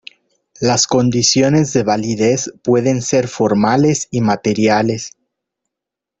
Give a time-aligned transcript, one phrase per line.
[0.59, 5.15] Las condiciones de validez pueden ser formales y materiales.